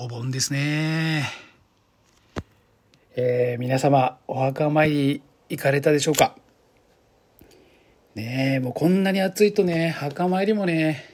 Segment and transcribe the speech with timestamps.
[0.00, 1.28] お盆ですね。
[3.16, 6.36] えー、皆様、お墓参り行かれたでしょうか？
[8.14, 11.04] ねえ、もうこんなに暑いとね、墓参りもね、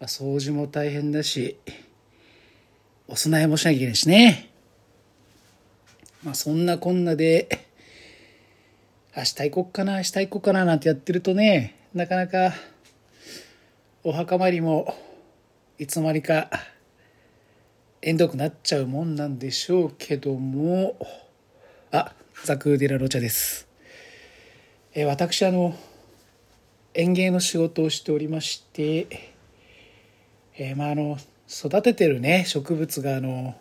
[0.00, 1.58] まあ、掃除も大変だし、
[3.06, 4.48] お供えもしなきゃいけないしね。
[6.24, 7.66] まあそんなこんなで、
[9.14, 12.54] 明日行こっかな、明日行こっかななんてやってるとね、なかなか
[14.04, 14.94] お墓参りも
[15.78, 16.48] いつの間にか
[18.04, 20.96] 縁遠くなっちゃうもんなんでしょうけども。
[21.92, 22.12] あ
[22.44, 23.68] ザクーデラロチャです。
[24.92, 25.76] え私あの
[26.94, 29.30] 園芸の仕事をしておりまして
[30.56, 31.16] えー、まああの
[31.48, 33.54] 育ててるね植物があの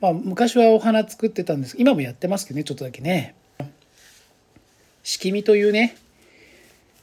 [0.00, 1.76] まあ昔はお花作ってたんです。
[1.78, 3.36] 今もやってますけどねちょっとだけね。
[5.04, 5.96] 敷見というね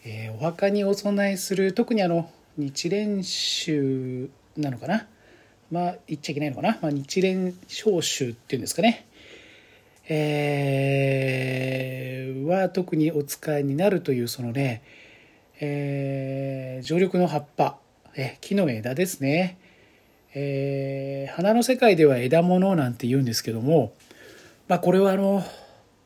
[0.03, 5.07] えー、お墓にお供えする特にあの日蓮宗なのかな
[5.71, 9.07] まあ言っちゃいけないのかな、まあ、日蓮召集っていうんですかね。
[10.09, 14.83] えー、は特にお使いになるというそのね、
[15.61, 17.77] えー、常緑の葉っぱ、
[18.15, 19.57] え木の枝ですね、
[20.35, 23.93] えー、花の世界では枝物なんて言うんですけども、
[24.67, 25.43] まあ、これはあの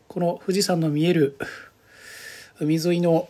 [0.07, 1.37] この富士山の見える
[2.59, 3.27] 海沿いの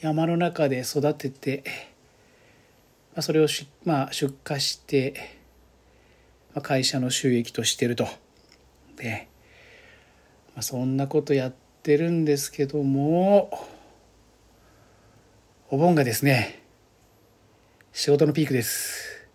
[0.00, 1.64] 山の中で育てて、
[3.14, 5.14] まあ、それをし、まあ、出荷して、
[6.52, 8.08] まあ、会社の収益としてると。
[8.96, 9.28] で、
[10.54, 13.50] まあ、そんなことやってるんですけども
[15.70, 16.62] お盆がですね
[17.92, 19.28] 仕事のピークです。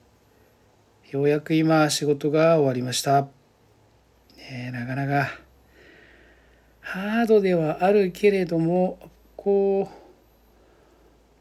[1.12, 3.28] ようやく今仕事が終わりました。
[4.38, 5.40] ねなかなか
[6.82, 9.00] ハードではあるけれども
[9.36, 9.96] こう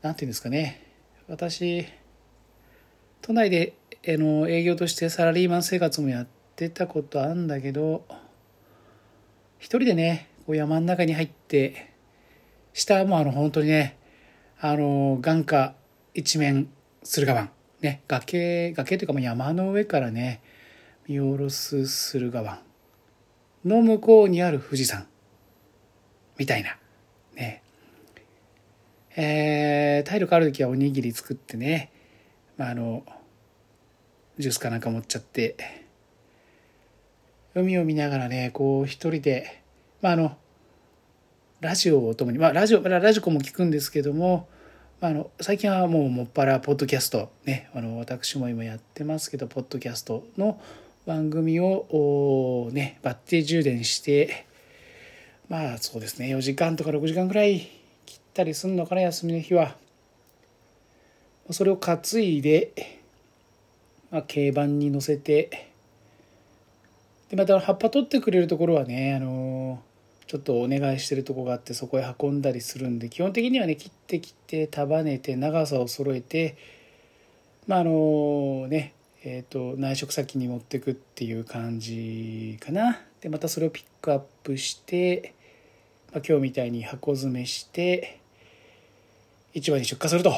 [0.03, 0.81] 何て言うんですかね。
[1.27, 1.87] 私
[3.29, 3.75] 都内で
[4.07, 6.27] あの営業としてサラリーマン生活もやっ
[6.57, 8.07] てたことあるんだけど
[9.59, 11.93] 一人でねこう山の中に入って
[12.73, 13.99] 下もあの本当にね
[14.59, 15.75] あの眼下
[16.15, 16.71] 一面
[17.05, 17.51] 駿河湾。
[17.83, 20.41] ね崖崖というか山の上からね
[21.07, 22.61] 見下ろす駿河湾。
[23.67, 25.07] の向こうにある富士山。
[26.39, 26.79] みたいな。
[27.35, 27.63] ね。
[29.17, 31.93] えー、体力ある時はおにぎり作ってね、
[32.57, 33.03] まあ、あの
[34.39, 35.57] ジュースかなんか持っちゃって。
[37.55, 39.63] 海を見ながらねこう一人で、
[40.01, 40.37] まあ、あの
[41.61, 44.49] ラジオをともに、まあ、ラジオラジコも聞くんですけども、
[45.01, 50.61] まあ、あの最近はもうもっぱらポッドキャストねあの私も今やってますけどポッドキャストの
[51.07, 54.47] 番組をねバッテリー充電して
[55.49, 57.69] まあそうですね4時間とか6時間ぐらい
[58.07, 59.77] 切ったりすんのかな休みの日は。
[61.51, 62.98] それを担いで、
[64.11, 65.69] まあ、軽バンに乗せて。
[67.31, 69.83] でまた葉っぱ取ってくれるところはねあの
[70.27, 76.57] ちょっとお願いしてるとこがあってそこへ運んだりするんで基本的にはね切ってきて束ねて長さを揃えて
[77.67, 83.01] まああのねえーと、内職先に持ってくっていう感じかな。
[83.21, 85.35] でまたそれをピックアップして、
[86.13, 88.21] まあ、今日みたいに箱詰めして
[89.55, 90.33] 市場に出荷すると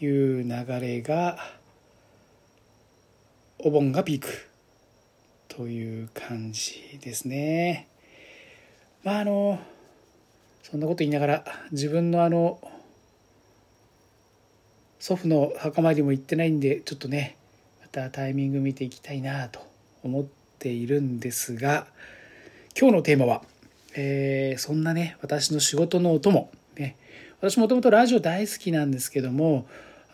[0.00, 1.38] いう流れが
[3.66, 4.28] お盆がピーク
[5.48, 7.88] という感じですね。
[9.02, 9.58] まああの
[10.62, 12.60] そんなこと言いながら自分のあの
[15.00, 17.38] 祖父の墓参りも行ってないんでちょっとね
[17.80, 19.60] またタイミング見ていきたいなと
[20.02, 20.24] 思っ
[20.58, 21.86] ているんですが
[22.78, 23.42] 今日のテーマは、
[23.96, 26.96] えー、そんなね私の仕事のお供ね
[27.40, 29.66] 私もともとラジオ大好きなんですけども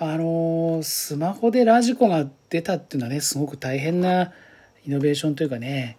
[0.02, 4.32] あのスマホでラジコが出たっていうのはねすごく大変な
[4.86, 5.98] イノベーションというかね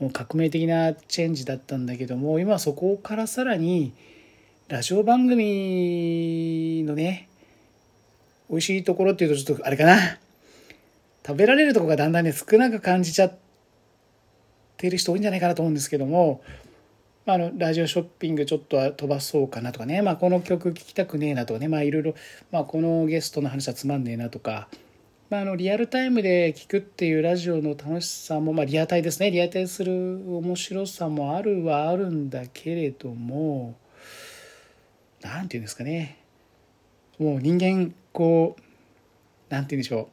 [0.00, 3.92] もう革命的なチェンジだったんだけども今そこからさらに
[4.68, 7.28] ラジオ番組のね
[8.48, 9.98] 美味しいところっていうとちょっとあれかな。
[11.26, 13.36] 食べられるとこがだんだんね少なく感じちゃっ
[14.78, 16.42] てる人多いんじゃないかなと思うんですけども
[17.26, 22.14] まあ、あのラジオショッピングちょっとは飛ばそうかなとかね、まあ、この曲聴きたくねえなとかね、まあ、いろいろ、
[22.50, 24.68] まあ、このゲストの話はつまんねえなとか、
[25.30, 29.30] まあ、あのリアルタイムで聴くっていうラジオの楽しさも、まあ、リアタイですね。
[29.30, 33.76] リアタイする面白さもあるはあるんだけれども
[35.22, 36.18] 何て言うんですかね。
[37.18, 38.62] もう人間こう
[39.48, 40.10] 何て言うんでしょ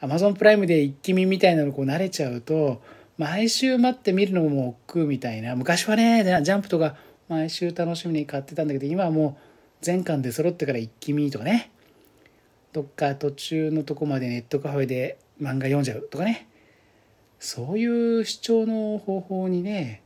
[0.00, 0.04] う。
[0.04, 2.82] アマゾンプライムで一気見みたいなのこう慣れちゃうと
[3.20, 5.54] 毎週待って見るのも億劫みたいな。
[5.54, 6.96] 昔はねジャンプとか
[7.28, 9.42] 毎週楽しみに買ってたんだけど今はもう
[9.82, 11.70] 全巻で揃ってから一気見とかね。
[12.72, 16.48] どっか途中のとこまでネットカフェで漫画読んじゃうとかね。
[17.38, 17.84] そうい
[18.20, 20.00] う視聴の方法にね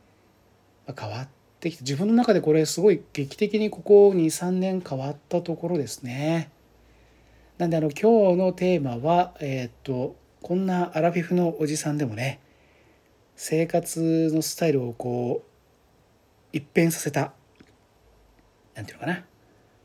[0.99, 1.29] 変わっ
[1.61, 6.51] てきて自分の中でこれすごい劇的にここ23年変わったところですね。
[7.59, 12.41] なんであの今日のテーマはえっ、とこんなアラフィフのおじさんでもね
[13.37, 17.33] 生活のスタイルをこう一変させた
[18.75, 19.25] なんていうのかな。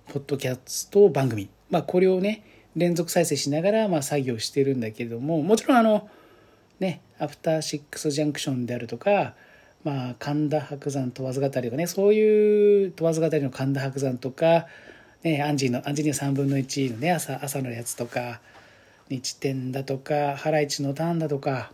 [0.07, 1.49] ポッドキャスト番組。
[1.69, 2.43] まあこれをね
[2.75, 6.09] 連続再生しながらまあ作業してるんだけれどももちろんあの
[6.79, 9.35] ねアフターシックスジャンクションであるとか
[9.83, 14.67] まあ神田伯山問わず語りとかねそういう問わず語りの神田伯山とか
[15.23, 18.41] ねアンジーのアンジーニア3分の1のね朝朝のやつとか
[19.09, 21.71] 日天だとかハライチのターンだとか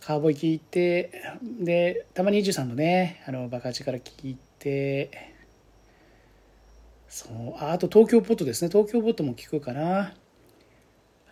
[0.00, 1.10] カーボーイ聞いて
[1.42, 5.34] でたまに23のねあのバカ力聞いて
[7.08, 8.68] そうああと東京ポットですね。
[8.70, 10.12] 東京ポットも聞くかな。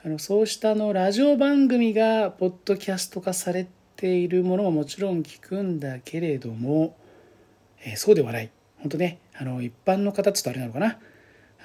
[0.05, 3.67] あのそうしたのラジオ番組がポッドキャスト化され
[3.97, 6.97] ているものももちろん聞くんだけれども、
[7.85, 10.99] えー、そうではない本当ねあの一般の方っつうとあれなのかな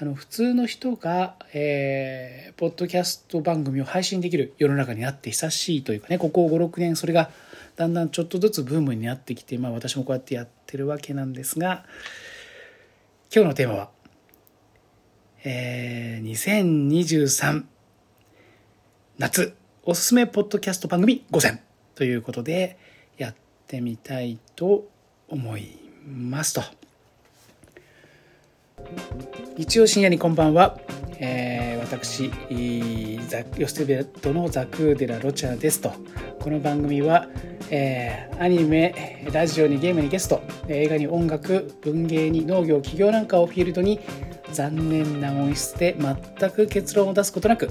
[0.01, 7.31] あの普通の人が、えー、ポッドキャスト番組を配信できる世の中になって久しいというかねここ56年それが
[7.75, 11.83] だんだんちょっとずつブームになってきて、まあ、私もこうやってやってるわけなんですが
[13.35, 13.89] 今日のテーマは、
[15.43, 17.65] えー、2023
[19.17, 19.53] 夏
[19.83, 21.59] おすすめポッドキャスト番組5選
[21.95, 22.77] ということで
[23.17, 23.35] やっ
[23.67, 24.87] てみたいと
[25.27, 26.78] 思いますと。
[29.57, 30.79] 日曜深夜にこんばんは、
[31.19, 32.31] えー、私
[33.27, 35.91] ザヨステベットのザクーデラ・ロチャですと。
[36.39, 37.27] この番組は、
[37.69, 40.41] えー、アニメラジオにゲームにゲスト。
[40.67, 43.99] 映画に音楽文芸に農業企業なんかをフィールドに
[44.51, 47.69] 残念な音質で全く結論を出すことなく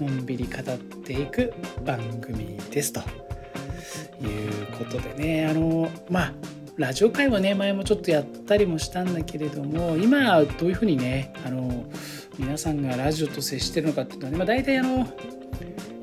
[0.00, 1.54] のんびり語っていく
[1.84, 3.00] 番組ですと。
[4.20, 6.32] いうことでねあのまあ
[6.78, 11.84] ラジオ会はね前もちょっとやったりもしたんだけれども今どういうふうにねあの
[12.38, 15.08] 皆さんがラジオと接してるのかっていうのはね、まあ、大体あの、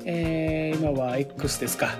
[0.04, 1.94] えー、今は X ですか。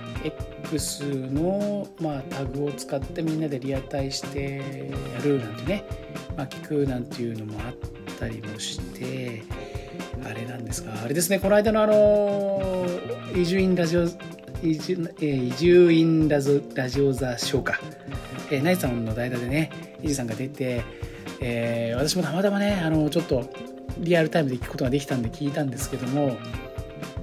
[0.63, 4.63] X の、まあ、タグを使ってみんなでリアタイして
[5.15, 5.85] やるなんてね、
[6.37, 7.75] まあ、聞くなんていうのもあっ
[8.19, 9.43] たりもして
[10.23, 12.97] あれなんですがあれですねこの間のあの
[13.35, 14.07] 移住院ラジオ
[14.63, 17.81] 移住,、え、移住院ラジラジオ座ショーか
[18.51, 19.71] えー、ナイさんの代打でね
[20.03, 20.85] イジさんが出て、
[21.41, 23.51] えー、私もたまたまねあのちょっと
[23.99, 26.37] リアルタイムで聞くことができたんで聞いたんですけども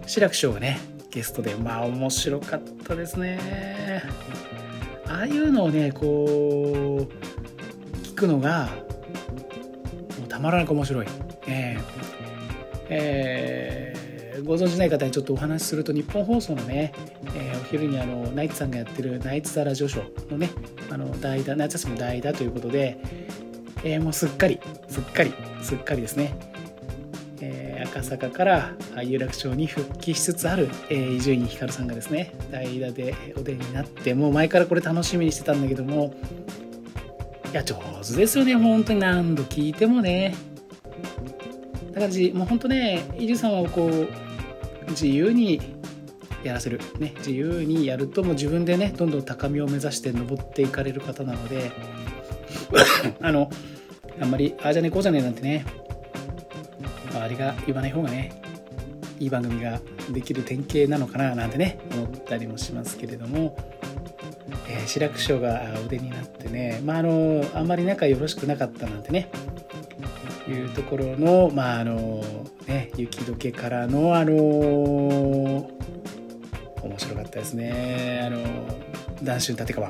[0.05, 0.79] 志らく師匠がね
[1.11, 4.03] ゲストでまあ面白かったですね。
[5.07, 8.69] ああいうのをねこう聞くのが
[10.19, 11.07] もうたまらなく面白い、
[11.47, 11.83] えー
[12.89, 14.02] えー
[14.43, 16.93] ご存じない方にちょっとお話しすると日本放送のね、
[17.35, 20.49] えー、お昼にあのナイツさんがやってるナイツ・ザ・ラジオショのね
[20.89, 22.97] あの代打夏休みの代打ということで、
[23.83, 26.35] えー、もうすっかりすっかりすっかりですね、
[27.41, 28.73] えー、赤坂から
[29.03, 36.13] 有楽町に復帰しつつある伊集院光さんがですね代打でお出になってもう前からこれ楽しみにしてたんだけども
[37.53, 38.55] いや上手ですよね。
[38.55, 40.33] 本当に何度聞いてもね。
[41.93, 44.07] だからもう本当ね伊集院さんはこう
[44.93, 45.59] 自由に
[46.43, 51.71] やらせる、ね、自由にやるともう自分でねどんどん高みを目指して登っていかれる方なので
[53.21, 53.49] あの
[54.21, 55.65] あんまりああじゃねこうじゃねえなんてね
[57.11, 58.41] 周りが言わない方がね
[59.19, 59.79] いい番組が
[60.11, 63.55] できる典型なのかななんてね思ったりもしますけれども、
[64.67, 69.29] えー、志らく師匠がお出になってねまああのあんまり仲よろしくなかったなんてね
[70.47, 72.23] いうところのまああの
[72.67, 74.33] ね雪解けからのあの
[76.83, 78.21] 面白かったですね。
[78.25, 78.37] あの
[79.23, 79.89] 談春立川、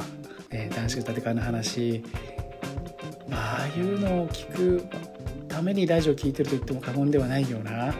[0.51, 2.03] ね、談春立川の話。
[3.31, 4.86] ああいうのを聞く
[5.48, 7.93] ためにラジオ聴いてると言っても過言ではないような、ま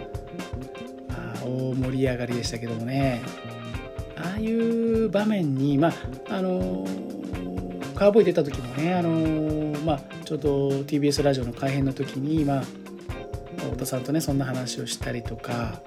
[1.42, 3.22] あ、大盛り上がりでしたけどもね。
[4.16, 5.94] ああいう場面にまあ
[6.30, 6.86] あの
[8.04, 12.64] カーボーイ出た時もねあのまあちょうど TBS ラジオの改編の時にまあ
[13.62, 15.80] 太田さんとねそんな話をしたりとか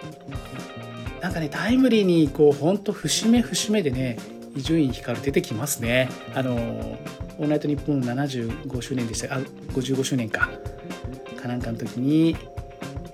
[1.20, 4.16] なんかねタイムリーにこうほんと節目節目でね
[4.56, 6.08] 伊集院光出てきますね。
[6.35, 6.54] あの
[7.37, 9.35] 「オールナイトニッポン」75周年でした。
[9.35, 9.40] あ
[9.75, 10.49] 55周年か。
[11.37, 12.35] かなんかの時に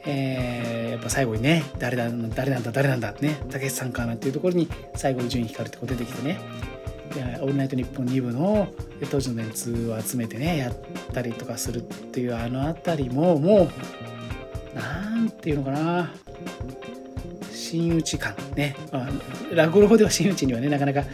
[0.04, 6.38] えー、やっぱ最後にね誰だ誰なんだ誰なんだねたけしさんかなっていうところに最後伊集院光ってこう出てきてね
[7.21, 8.69] 「オールナイトニッポン」2部の
[9.11, 10.75] 当時のメンツを集めてねやっ
[11.12, 13.69] たりとかするっていうあの辺りももう
[14.75, 16.11] 何て言うのかな。
[17.73, 19.09] 真打ち感ね、まあ、
[19.54, 21.04] 落語では真打ちにはねなかなか、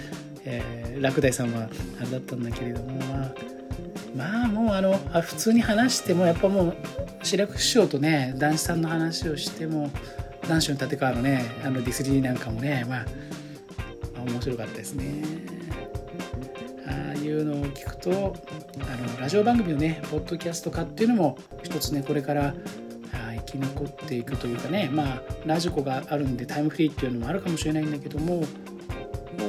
[0.44, 1.68] えー、落第さんは
[2.00, 3.34] あれだったんだけれどもまあ
[4.16, 6.76] まあもうあの普通に話してもやっぱもう
[7.22, 9.90] 白く師匠とね男子さんの話をしても
[10.48, 13.06] 男子の立川のねあのディスリーなんかもね、まあ
[14.24, 15.22] 面白かったですね。
[16.86, 22.54] ああいうのを聞くとあのラジオ番組のねポッドキャスト化っていうのも一つねこれから
[23.12, 28.44] 生き残っていくというかねまあラジコがあるんでタイムフリーっていうのもあるかもしれないんだけども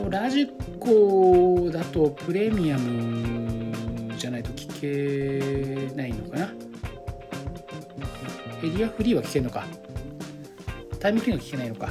[0.09, 0.47] ラジ
[0.79, 6.53] コだとプレミアムじゃないと聞けないのかな。
[8.61, 9.65] エリアフリーは聞けるのか。
[10.99, 11.89] タイムフリーは聞けないのか。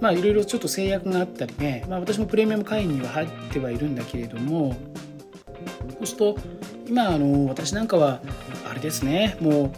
[0.00, 4.76] まあいろいろちょっと制約があったりね、まあ、私もプレミアム会員には入ってはいるんだけれども。
[5.96, 6.38] そうすると
[6.88, 8.20] 今あの私なんかは
[8.68, 9.36] あれですね。
[9.40, 9.70] もう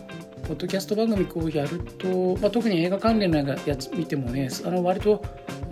[0.48, 5.22] ポッドキャスト番組こうやると、まあ、特に映画関連のやつ見てもねあの割と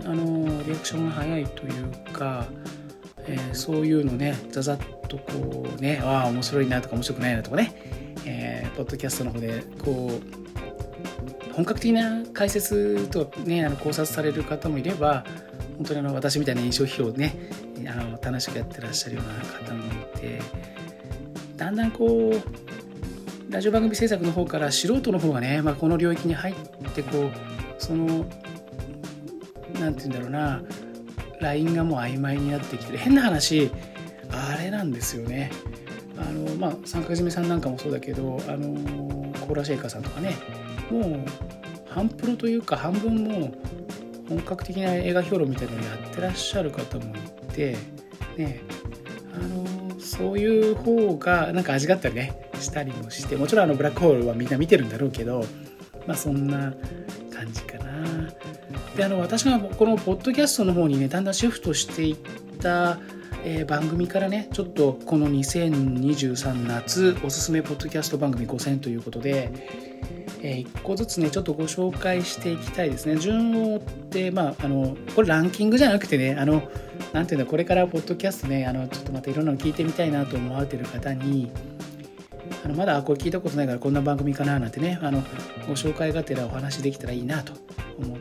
[0.05, 2.45] あのリアクションが早いというか、
[3.25, 4.77] えー、そういうのねざざっ
[5.07, 7.73] とこうねああ面白いなとか面白くないなとかね、
[8.25, 10.46] えー、ポッドキャストの方でこう
[11.57, 15.25] 本格的な解説とねあの考察される方もいれば
[15.77, 17.35] 本当にあの私みたいな印象批評をね
[17.87, 20.39] あの楽しくやってらっしゃるような方もいて
[21.55, 26.55] だんだんこうラジオ番組制作の方から素人の方がね、まあ、この領域に入っ
[26.93, 27.31] てこう
[27.79, 28.27] その
[29.79, 30.61] 何て言うんだろうな
[31.41, 32.99] ラインがもう曖昧になってきてる。
[32.99, 33.71] 変な話
[34.31, 35.51] あれなんですよね。
[36.17, 38.75] あのまあ三角締めさんなんかもそうだけどあの
[39.39, 40.35] コーラシェイカーさんとかね
[40.91, 41.25] もう
[41.89, 43.53] 半プロというか半分もう
[44.29, 47.77] 本格的な映画評論みたいなのをやってらっしゃる方もいて
[48.37, 48.61] ね
[49.33, 55.45] あのそういう方がなんか味があったりねしたりもしてもちろんあのブラックホールはみんな見てるんだろうけど
[56.05, 56.73] まあそんな
[57.33, 57.87] 感じかな。
[58.95, 62.17] であの私がこのポッドキャストの方にねだんだんシフトしていっ
[62.59, 62.97] た
[63.43, 69.86] えー、番組からねちょっとこの2023夏おすすめポッドキャスト番組5000ということで、
[70.47, 76.63] え、1個ずつねちょっとご紹介していきたいですね順を追ってまああのこれランキングじゃなくてねあの
[77.11, 81.51] なんていうんだこれからポッドキャストねあのちょっとまたいろんなの聞いてみたいなと思われてる方に
[82.63, 85.21] あのまだこれ聞いたことないからこんな番組かななんてねあの
[85.67, 87.53] ご紹介がてらお話できたらいいなと
[87.99, 88.19] 思っ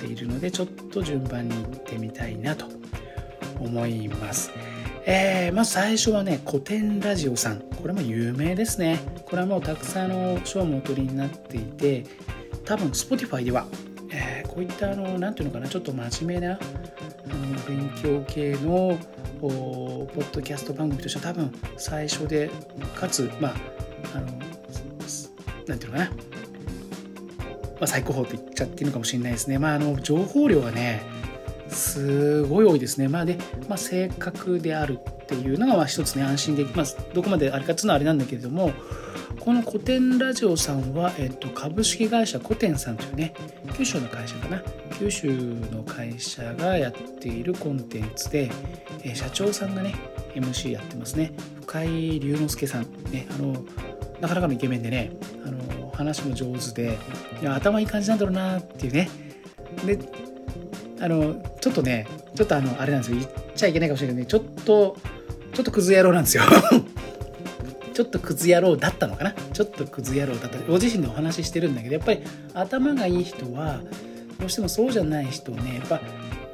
[0.00, 2.66] ているのでちょっと順番に行ってみたいなと
[3.60, 4.77] 思います。
[5.10, 12.04] えー、まず最初はね古典ラジオさんこれも有名ですねこれはもうたくさんの賞もお取りになっていて
[12.66, 13.64] 多分 Spotify では、
[14.12, 16.58] えー、こういったあの何ていうのかなちょっと真面目なあ
[17.34, 18.98] の勉強系の
[19.40, 22.50] ポッドキャスト番組としては多分最初で
[22.94, 23.54] かつまあ
[24.14, 24.26] あの
[25.66, 26.10] 何ていうのかな
[27.80, 29.56] まあ、最高峰と言っちゃっていいのかもしれないですね。
[29.56, 31.00] まあ、あの情報量がね
[31.68, 33.08] すごい多いですね。
[33.08, 36.96] まあで、まあ、正確であるっていうのがまあ一つね安心できます。
[37.14, 38.72] どこまであれかっていうのはあれなんだけれども
[39.40, 43.34] この古典ラジオさんは、えっと、株式会社古典さんというね
[43.76, 44.62] 九州の会社かな
[44.98, 45.28] 九州
[45.72, 48.50] の会社がやっているコンテンツで、
[49.04, 49.94] え社長さんがね
[50.34, 51.32] MC やってますね
[51.62, 53.64] 深井龍之介さんねあの
[54.20, 55.12] なかなかのイケメンでね
[55.46, 56.98] あの話も上手で
[57.40, 59.08] いや頭いい感じなんだろうなっていうね
[59.86, 59.98] で
[61.00, 63.18] あのちょっとねちょっとあのあれなんですよ。
[63.18, 64.96] 言っちゃいけないかもしれないけど、ね、ちょっと
[65.52, 66.42] ちょっとクズ野郎なんですよ。
[67.94, 69.32] ちょっとクズ野郎だったのかな？
[69.52, 70.58] ちょっとクズ野郎だった。
[70.58, 72.20] ご自身でお話ししてるんだけどやっぱり
[72.54, 73.80] 頭がいい人は
[74.38, 76.00] どうしてもそうじゃない人をねやっぱ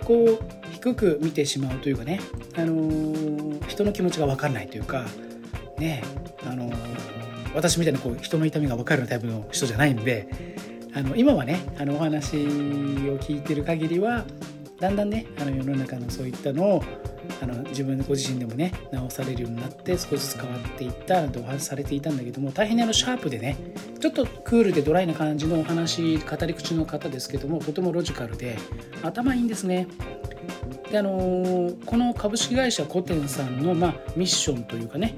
[0.05, 0.39] こう
[0.73, 2.21] 低く見てしまうというかね、
[2.57, 5.05] あのー、人の気持ちが分かんないというか
[5.79, 6.03] ね
[6.47, 6.75] あのー、
[7.55, 10.29] 私みたいなこう人の痛みが分かるタイプの人じゃないんで
[10.95, 14.25] あの今はねあのお話を聞いてる限りは
[14.79, 16.85] だんだんねあの世の中のそういったのを
[17.41, 23.57] あの自分ご自身でもね直されるようになって少しずつ変わっていったなんてお話されていたんだけども大変にあのシャープでね
[23.99, 28.57] ちょっとクールでドライな感じのお話語り口の方ですけどもとてもロジカルで
[29.03, 29.89] 頭いいんですね。
[30.91, 35.17] であの、この株式会社コテンさんの、まあ、ミッションというかね、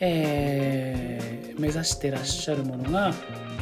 [0.00, 3.12] えー、目指してらっしゃるものが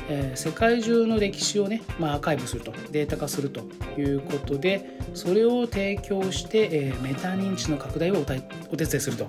[0.08, 3.60] えー、世界中の歴史をね、まあ、アーカイブするとデータ化すると
[3.98, 9.26] いうことでそれを提供して、えー、メタ認知の拡大をお手伝いすると、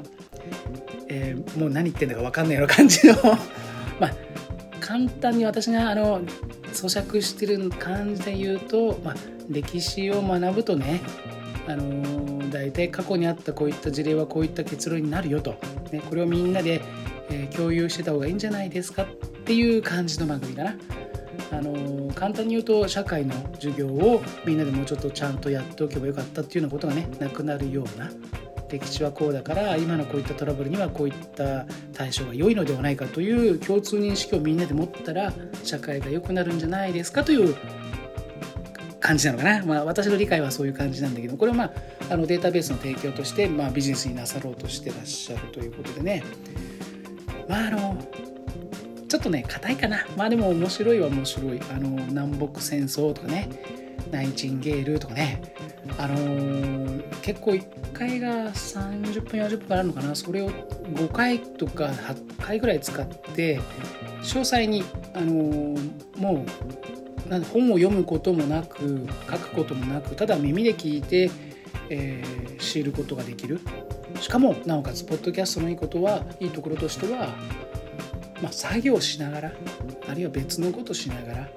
[1.07, 3.15] えー、もう何言ってんだか分かんないような感じの
[3.99, 4.13] まあ
[4.79, 6.21] 簡単に私があの
[6.73, 9.15] 咀嚼してる感じで言うと、まあ、
[9.49, 11.01] 歴史を学ぶとね
[11.67, 15.55] あのー、大体過去にあったこういった事例はこういった結論になるよと、
[15.91, 16.81] ね、これをみんなで、
[17.29, 19.07] えー、共有してた方がいいんじゃないですかっ
[19.47, 20.75] ていう感じの番組だな。
[21.51, 28.11] あの簡単に言うと社会の授業をみんなでもうちょっとちゃんとやっておけばよかったっていうようなことがねなくなるような。
[28.69, 35.31] 歴史はこうだから今のこういったトラブルにはこういった対処が良いのではないかという共通認識をみんなで持ったら
[35.63, 37.55] 社会が良くなるんじゃないですかという
[38.99, 41.71] 感じなのかな、まあ、私の理解はそういう感じなんだけどこれは、まあ、
[42.09, 46.23] あのデータベースの提供として、まあ、ビジネスになさろうとしてらっしゃるということでね。
[47.47, 47.97] まああの
[49.07, 50.05] ちょっとね硬いかな。
[50.15, 51.61] まあでも面白いは面白い。
[51.71, 53.49] あの南北戦争とかね。
[54.11, 55.41] ナイチンゲールとかね。
[55.97, 60.15] あのー、結構1回が30分40分あるのかな。
[60.15, 63.59] それを5回とか8回ぐらい使って
[64.21, 64.83] 詳細に、
[65.13, 66.45] あのー、も
[67.25, 71.29] うなん本を読むこともなく書くこともなくただ耳で聞いて、
[71.89, 73.59] えー、知ることができる。
[74.21, 77.35] しかもなおかつポッドキャストのいいことはいいところとしては、
[78.41, 79.51] まあ、作業しながら
[80.07, 81.49] あるいは別のことしながら、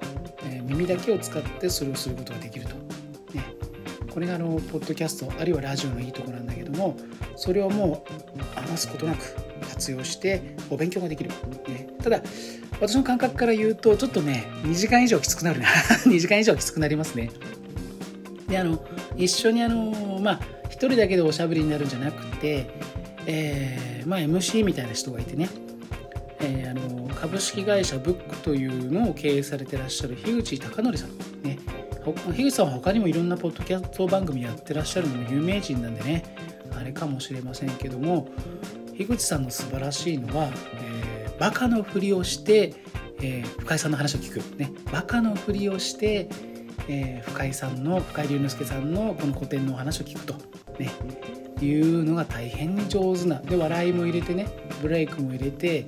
[0.45, 2.75] えー、耳だけを使ってそれをすることができると。
[3.35, 3.45] ね、
[4.09, 6.97] これがあのポッドキャストあるいはラジオのいいところなんだけども
[7.35, 9.35] それをもう余すことなく
[9.69, 11.29] 活用してお勉強ができる、
[11.67, 12.21] ね、ただ
[12.81, 15.67] 私の感覚から言うとちょっとね2時間以上きつくなるな。
[16.05, 17.29] 2時間以上きつくなりますね。
[18.49, 18.83] であの
[19.15, 22.67] 一緒にあのまあ1人だけでおしゃべりになるんじゃなくて、
[23.27, 25.47] えー、まあ、MC みたいな人がいてね、
[27.31, 31.59] 株式会社ブックというのを経営されてらっしゃる樋口貴則さんね。
[32.03, 36.35] 樋口さんは他にもいろんなポッドキャスト番組やってらっしゃるのも有名人なんでね。
[36.75, 38.27] あれかもしれませんけども
[38.97, 40.49] 樋口さんの素晴らしいのは、
[40.83, 42.73] えー、バカのふりをして、
[43.21, 46.27] えー、深井さんの話を聞く、ね、バカのふりをして、
[46.89, 50.33] えー、深井さんの深井龍之介さんのこの古典のお話を聞くと。
[50.77, 50.91] ね。
[51.61, 53.39] いうのが大変に上手な。
[53.39, 54.47] で笑いも入れてね。
[54.81, 55.85] ブレイクも入れて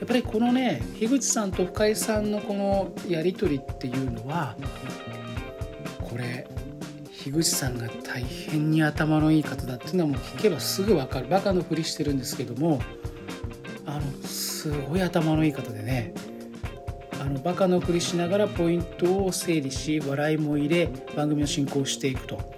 [0.00, 4.56] やっぱりこのね樋口さんと深井さんのこのやり取りっていうのは
[6.00, 6.46] これ
[7.10, 12.80] 樋口さんが大変に頭のいい方だっていうのはもう聞けばすぐ分かるバカのふりしてるんですけども
[13.86, 16.14] あのすごい頭のいい方でね
[17.20, 22.57] あのバカのふりしながらポイントを整理し笑いも入れ番組を進行していくと。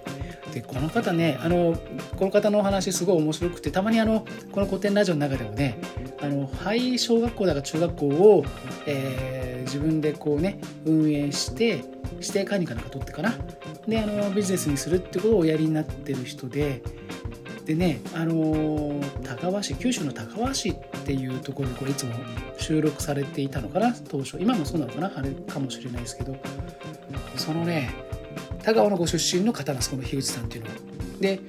[0.53, 1.75] でこの方ねあの
[2.17, 5.79] この方のお話すごい面白くてたまにあのこの古典ラジオの中でもね
[6.21, 8.45] あの廃小学校だか中学校を、
[8.85, 11.83] えー、自分でこうね運営して
[12.15, 13.33] 指定管理かなんか取ってかな。
[13.87, 16.83] であのビジネスにするってことをおやりになってる人で
[17.65, 22.13] でねあの高橋九州の高橋っていうところでこれいつも
[22.57, 24.37] 収録されていたのかな当初。
[24.39, 26.35] 今もそうなのかなあれかもしれないですけど。
[27.37, 28.10] そのね
[28.63, 30.75] 田川のご出身の方なんですこの樋口さんっていうのは。
[31.19, 31.39] で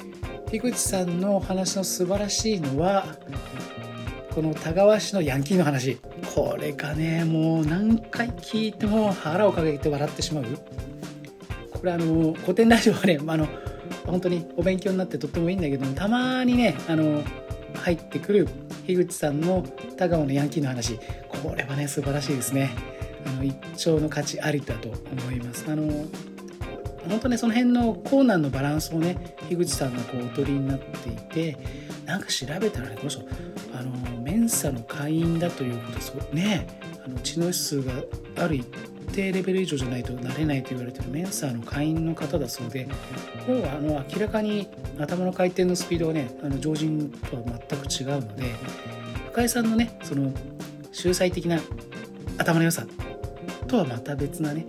[0.51, 3.07] 樋口さんの話の素晴らしいのは
[4.35, 5.98] この田川市のヤンキーの話。
[6.35, 10.44] これがねもう何回聞いても腹をかけて笑ってしまう。
[11.70, 13.46] これあの古典ラジオはねあの
[14.07, 17.22] 本当にお勉強になってとってもいいんだけどたまにねあの
[17.75, 18.48] 入ってくる
[18.87, 19.62] 樋口さんの
[19.96, 20.98] 田川のヤンキーの話。
[21.29, 22.70] これはね素晴らしいですね。
[23.27, 25.64] あの一丁の価値ありだと思います。
[25.68, 26.07] あの
[27.09, 31.59] 本当ねその辺のコーナーのバランスをね樋口さんがこうお取りになっていて
[32.05, 33.23] なんか調べたらねこの人
[33.75, 36.67] あのメンサの会員だということそうね
[37.05, 37.93] あの知能指数が
[38.38, 38.67] ある一
[39.12, 42.87] 定レベル以上じゃないとなれないと言われてるメンサの会員の方だそうで
[43.47, 48.55] もうあの明らかに頭の回転のスピードがねあの常人とは全く違うので
[49.33, 50.33] 深井さんのねその
[50.93, 51.61] 秀才的な
[52.38, 52.87] 頭の良さ
[53.67, 54.67] とはまた別なね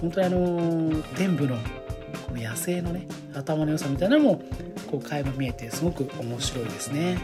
[0.00, 1.56] 本当にあの天部の
[2.26, 4.42] この野生のね頭の良さみたいなのも
[4.90, 7.18] こう垣間見えてすごく面白いですね。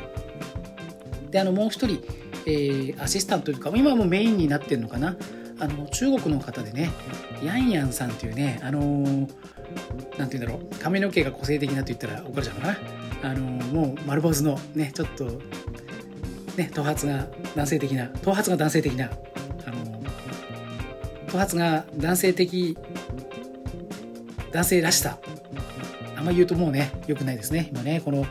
[1.30, 2.02] であのもう一人、
[2.46, 5.16] えー、アシスタントというか今もメインになってるのかな
[5.60, 6.90] あの中国の方でね
[7.42, 9.18] ヤンヤンさんっていうねあのー、
[10.18, 12.76] なんて言うんだろう髪の毛が個性的なと言ったら怒られちゃうかな
[13.22, 15.24] あのー、もう丸坊主のねちょっと
[16.56, 19.10] ね頭髪が男性的な頭髪が男性的な
[21.30, 22.76] 頭髪が男性的
[24.52, 25.18] 男性らしさ。
[26.16, 27.68] あんま言うともうね良くないですね。
[27.72, 28.26] 今ねこの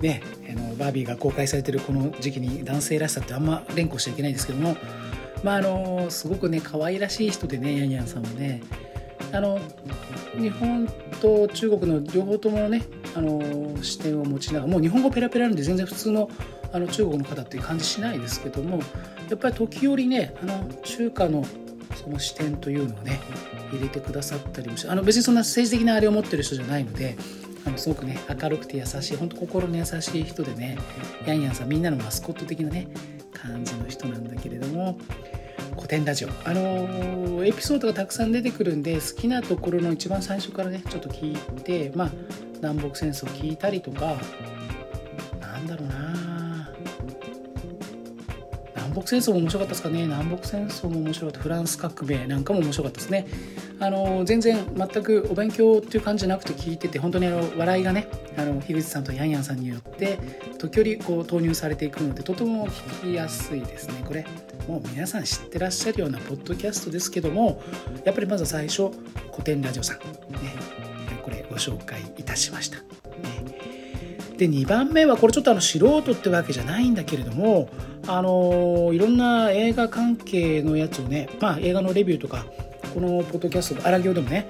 [0.00, 4.76] ねあのバービーが公開されてるこの時期に男性らしさってあんま連呼しちゃいけないんですけども。
[5.42, 8.62] まああのすごくね可愛らしい人でねヤンヤンさんはね。
[9.32, 9.58] あの
[10.38, 10.86] 日本
[11.20, 12.82] と中国の両方ともね
[13.16, 16.30] あの視点を持ちながらもう日本語ペラペラなんで全然普通の
[16.72, 18.80] あの中国の方っていう感じしないですけども。
[19.30, 21.44] やっぱり時折ねあの中華の
[21.94, 23.20] その視点というのをね
[23.72, 27.16] 入れてくださったりもしてあの別にそんな政治的なあれを持ってる人じゃないので
[27.66, 30.78] あのすごくね明るくて優しい本当心の優しい人でね
[31.26, 32.88] ヤンヤンさんみんなのマスコット的なね
[33.32, 34.98] 感じの人なんだけれども
[35.76, 36.28] 古典ラジオ。
[36.44, 42.10] あのエピソードがたくさん出てくるんで好きなところの一番最初からねちょっと聞いてまあ
[42.56, 44.16] 南北戦争聞いたりとか
[45.40, 46.23] なんだろうな
[48.84, 50.02] 南北戦争も面白かったですかね。
[50.02, 51.40] 南北戦争も面白かった。
[51.40, 53.26] フランス革命なんかも面白かったですね。
[53.80, 60.18] あの全然全くお勉強っていう感じじゃなくて聞いてて本当にあの笑いがねあの樋口さんとヤンヤンさんによって
[60.58, 64.04] 時折こう投入されていくのでとても聞きやすいですね。
[64.06, 64.26] これ
[64.68, 67.62] もう皆さん知ってらっしゃるようなポッドキャストですけども
[68.04, 68.90] やっぱりまず最初
[69.32, 70.04] 古典ラジオさんね
[71.22, 72.84] これご紹介いたしました、ね、
[74.36, 77.68] で2番目はこれちょっとあの素人ってわけじゃないんだけれども
[78.06, 82.44] あのいろんな映画関係のやつをねまあ映画のレビューとか
[82.92, 84.46] このポッドキャスト荒行でもね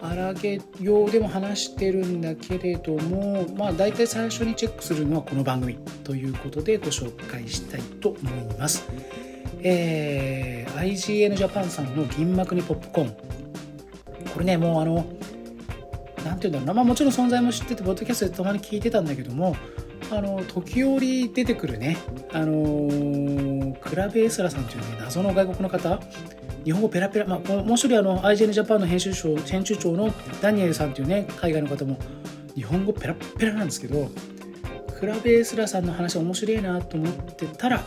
[0.00, 8.88] 荒げようでも話してるんだけれどもまあ大体最初にチェックするのはこの番組ということでご紹介したいと思います。
[9.60, 13.16] えー、IGN ジャパンさんの銀幕にポップコーン
[14.32, 15.04] これねもうあの
[16.24, 16.74] 何て言うんだろうな。
[16.74, 19.56] まあもちろん存在も知っててポッドキャストでたまに聞いてたんだけども
[20.10, 21.96] あの時折出てくるね。
[22.32, 26.00] あの、クラベエスラさんというね謎の外国の方。
[26.64, 31.96] 日本語ペラペラ、まあ、もう一人あの IGN ジャパンの編集長編集長のダニエルさんというね海外の方も
[32.54, 34.10] 日本語ペラペラなんですけど
[34.98, 37.82] クラベースラさんの話面白いなと思ってたら、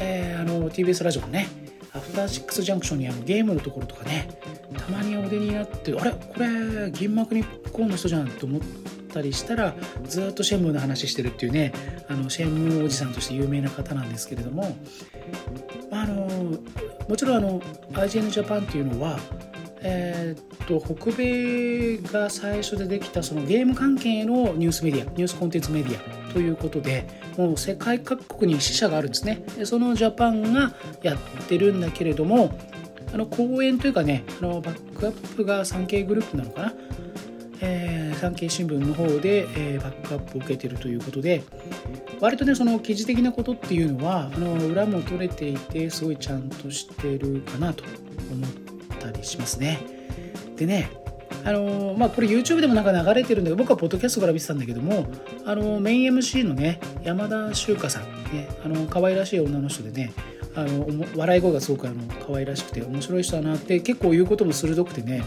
[0.00, 1.46] えー、あの TBS ラジオのね
[1.94, 4.28] アフターシックスジャンクションにあのゲームのところとかね
[4.76, 6.12] たまにお出になってあれ？
[6.12, 8.60] これ銀幕にコーンの人じゃんと思っ
[9.12, 9.74] たりしたら
[10.04, 11.72] ずっとシェンムーの話してるっていうね
[12.08, 14.76] あのシェンムーおじさんとして有名な方なんですけれども
[15.90, 16.28] あの
[17.08, 17.60] もちろんあの
[17.92, 19.18] IGN ジャパンっていうのは、
[19.80, 29.42] えー、っと北米が最初でできたそのゲーム関係のニュースメディアニュースコンテンツメディアということでもう世界各国に支社があるんですね。
[29.56, 32.50] でそのジャパンがやってるんだけれども
[33.12, 36.74] あの講演というかねあのバックアップが産経グループなのかな、
[37.60, 41.42] えー、産経新聞の方で、えー、バックアップを受けてるということで
[42.20, 47.84] 割とねその記事的なことっていうのはあの裏も取れていてすごいちゃんとしてるかなと
[48.30, 48.67] 思った
[49.18, 49.80] りしますね。
[50.56, 50.90] でね
[51.44, 55.06] あのまあ、これ YouTube でもなんか流れてるんだけど僕はポッドキャストから見てたんだけども
[55.46, 58.02] あのメイン MC のね山田修香さん、
[58.32, 60.12] ね、あの可愛らしい女の人でね
[60.54, 65.22] あの笑い声がすごくあの可愛らしくて面白い人だなって結構言うことも鋭くてね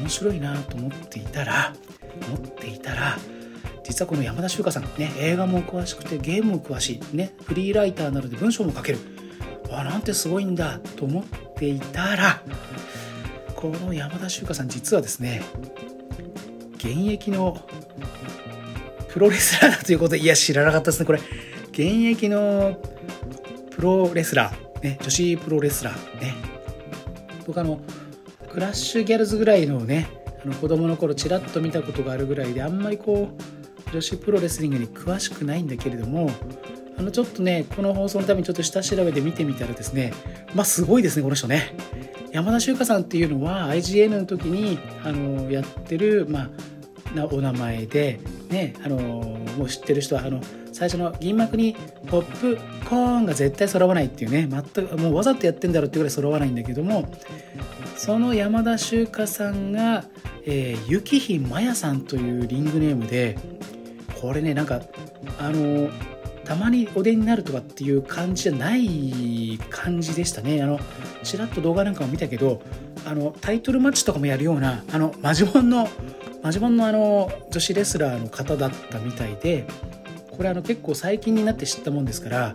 [0.00, 1.74] 面白いなと思っていたら
[2.28, 3.18] 思っていたら
[3.84, 8.98] 実はこの山田修香さんね映画も詳しくてゲームも詳しいねフリーライターなどで文章も書ける
[9.68, 12.42] わなんてすごいんだと思っていたら
[13.60, 15.42] この山田修香さん実はですね
[16.76, 17.60] 現役の
[19.08, 21.06] プロレスラーだということでいや知らなかったですね。
[21.06, 21.20] これ
[21.72, 22.80] 現役の
[23.70, 26.34] プロレスラー、ね、女子プロレスラーね。
[27.46, 27.80] 僕あの
[28.50, 30.08] クラッシュギャルズぐらいのね
[30.42, 33.28] あの子供の頃ちらっと見たことがあるぐらいであんまりこ
[33.88, 36.30] う女子プロレスリングに詳しくないんだけれども
[36.96, 40.12] あのちょっとねこの放送のためにちょっと下調べで見てみたらですね
[40.54, 41.74] まあすごいですねこの人ね。
[42.32, 46.48] 山田修香さんっていうのは IGN の時にあのやってる、ま
[47.12, 48.96] あ、なお名前でねあの
[49.56, 50.40] もう知ってる人はあの
[50.72, 52.56] 最初の銀幕にポップ
[52.88, 57.12] コーンが絶対揃わないっていうね全くもうわざとやってんだろうっていうぐらい揃わないんだけども
[57.96, 60.04] その山田修香さんが、
[60.46, 63.36] えー、雪日麻也さんというリングネームで
[64.20, 64.80] これねなんか
[65.38, 65.90] あの
[66.50, 70.60] たまにお出になるとかっていう感じじゃない感じでしたね。
[70.60, 70.80] あの
[71.22, 72.60] ちらっと動画なんかも見たけど
[73.06, 75.88] あのタイトルマッチとかもやるようなあのマジモンの
[76.42, 79.64] マジモンのあの女子レスラーの方だったみたいで
[80.32, 82.54] これあの結構最近になって知ったもんですから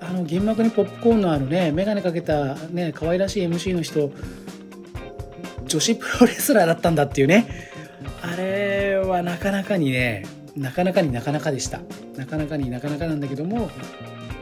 [0.00, 4.10] あの銀幕にポップコーンのあのね眼鏡かけたね可愛らしい MC の人
[5.64, 7.70] 女子プロレスラーだったんだっていうね。
[8.22, 10.24] あれはなかなかにね
[10.56, 11.80] なかなかになかなかでした。
[12.16, 13.70] なかなかになかなかなんだけども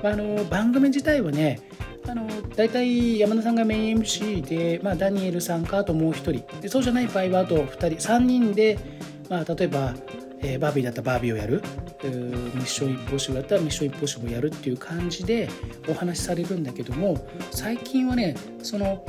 [0.03, 1.61] あの番組自体はね
[2.07, 6.61] あの大体山田さんがメイン MC で、まあ、ダニエルさんかあともう1人。
[6.61, 8.79] でそうじゃない場合はあと2人3人で、
[9.29, 9.95] まあ、例えば、
[10.41, 11.63] えー、バービーだったらバービーをやる。
[12.05, 15.49] ミッション一方集だったらミッション一方集をやるっていう感じで
[15.89, 19.05] お話しされるんだけども最近はねその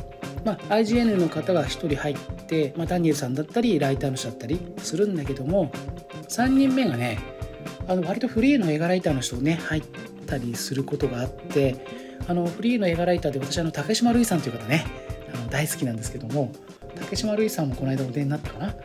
[0.45, 2.15] まあ、IGN の方が1人入っ
[2.47, 5.71] て、まあ、ダニエルさんだったりライターの人だったりするんだけども
[6.29, 7.19] 3人目がね
[7.87, 9.83] あの割とフリーの映画ライターの人をね入っ
[10.25, 11.85] たりすることがあって
[12.27, 14.85] あのフリーの映画ライターで私あの竹島るいさんという方ね
[15.33, 16.51] あの大好きなんですけども
[16.95, 18.75] 竹島るいさんもこの間お出になったかな、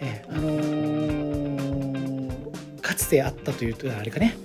[0.00, 4.36] えー、あのー、かつてあったというとあれかね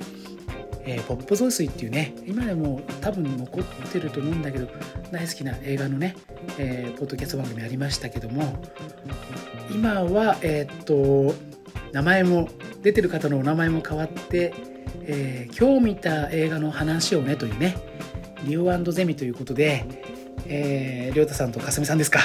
[0.90, 4.70] えー、ポップ増水っていうね今でも多分残ってると思うんだけど
[5.12, 6.16] 大好きな映画のね、
[6.58, 8.64] えー、ポッドキャスト番組ありましたけども
[9.70, 11.36] 今はえー、っと
[11.92, 12.50] 名前も
[12.82, 14.54] 出てる方のお名前も変わって、
[15.04, 17.78] えー、今日見た映画の話をねというね
[18.44, 19.86] リオゼミということで、
[20.46, 22.20] えー、りょうたさんとかすみさんですか、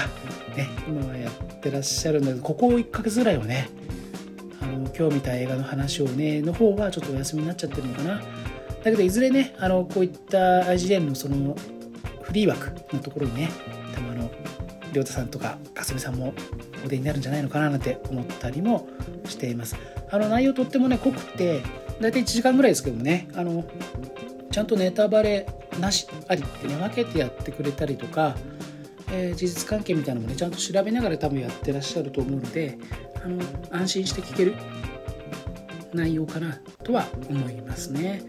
[0.57, 3.69] ね、今はやってらっしゃるんだけどここ1ヶ月ぐらいはね
[4.61, 8.23] あの今日見た映画の話をねの方はちょっとお休みになっちゃってるのかな。
[8.83, 11.57] だけどいずれねあのこういった IGN のその
[12.23, 13.51] フリー枠のところにね
[13.95, 14.31] 多分あの
[14.93, 16.35] 亮太さんとかかすみさんも
[16.85, 18.89] お出になるんじゃないのかななんて思ったりも
[19.27, 19.77] しています
[20.11, 21.63] あの内容とってもね濃くて
[22.01, 23.65] 大体1時間ぐらいですけどもねあの
[24.51, 25.47] ちゃんとネタバレ
[25.81, 28.37] なしありってね分けてやってくれたりとか、
[29.11, 32.79] えー、事実関係みたいなのもねちゃんと調べながら多分やってらっしゃると思うので
[33.25, 34.55] あの安心して聞ける
[35.95, 38.23] 内容かなとは思いますね。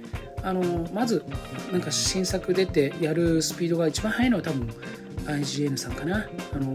[0.44, 0.62] あの
[0.94, 1.24] まず
[1.72, 4.68] なんか新作出てやるスピードが一番速いのは多分
[5.26, 6.74] IGN さんかな、あの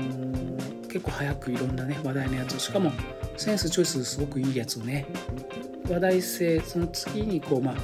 [0.89, 2.93] 結構早くいろんなね話題のやつをしかも
[3.37, 5.07] センスチョイスすごくいいやつをね
[5.89, 7.75] 話題性その次にこうまあ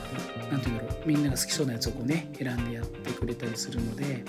[0.50, 4.24] 何て言うんだろうみんなが好きそうなやつをこうね選んでやってくれたりするので、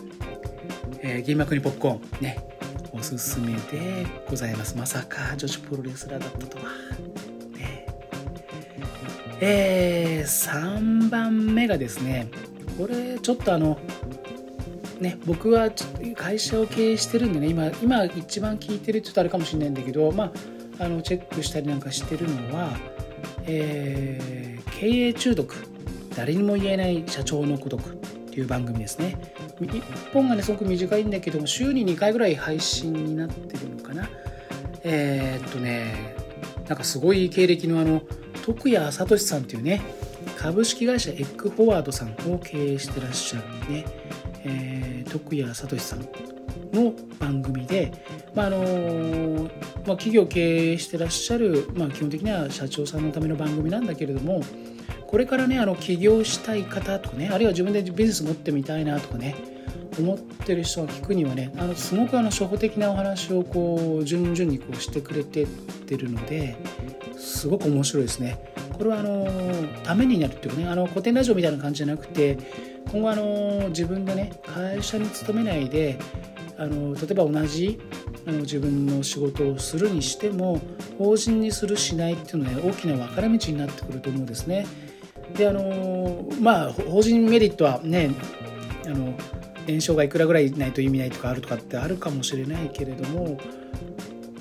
[1.02, 2.48] えー、銀幕にポップコーンね
[2.92, 4.78] おすすめでございます。
[4.78, 6.64] まさか女子プロレスラーだったとは。
[7.58, 7.86] ね。
[9.42, 12.30] えー、3番目がですね
[12.78, 13.78] これちょっとあの
[15.00, 15.70] ね僕は
[16.16, 20.32] 会社を経営してるんでね今今一番聞いてるって言うとあれかもしれないんだけどま
[20.80, 22.78] ああのチェックしたりなんかしてるのは、
[23.46, 25.76] えー、経営中毒。
[26.16, 27.96] 誰にも言えない社長の孤独っ
[28.32, 29.18] ていう番組ですね。
[29.60, 34.10] 1本がねすごく短いんだけども週に2回ぐらい配信になってるのかな。
[34.84, 36.16] えー、っとね
[36.68, 38.02] なんかすごい経歴のあの
[38.44, 39.82] 徳谷聡さんっていうね
[40.38, 43.86] 株式会社エッグフォワードさんを経営してらっしゃるね、
[44.46, 46.02] えー、徳谷聡さん
[46.74, 47.92] の番組で、
[48.34, 49.50] まああの
[49.86, 54.42] まあ、企業経営してらっしゃる、まあ、基本的には社長さんのための番組なんだけれども
[55.08, 59.36] これからねあの起業したい方とかねあるいは自分でビジネス持ってみたいなとかね
[59.98, 66.58] 思ってる人が聞くにはねあのすごくあの初歩的なお話をこう順々にこうしてくれてってるので
[67.18, 68.54] すごく面白いですね。
[68.74, 69.26] これはあの
[69.84, 72.38] ためになるっていうかねあの古典ラジオみたいな感じじゃなくて
[72.92, 75.98] 今後あの自分でね会社に勤めないで
[76.58, 77.80] あの例えば同じ
[78.28, 80.62] あの自分の仕事をするにしても
[80.98, 84.66] 法人にするしないっていうのは、ね、大きな分かれ道になってくると思うんですね。
[85.36, 88.12] であのまあ法人メリットはね
[88.86, 89.14] あの
[89.66, 93.38] 年商がいくらぐらいないと意味ないとかあるとかってあるかもしれないけれども